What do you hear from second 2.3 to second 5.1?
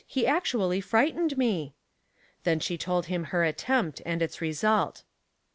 Then she told him her attempt and its result.